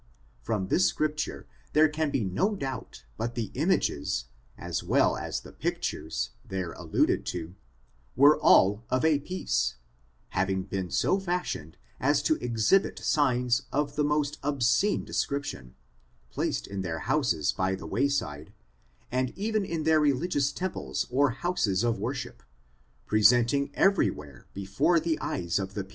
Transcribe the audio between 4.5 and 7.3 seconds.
as well as the pictures, there alluded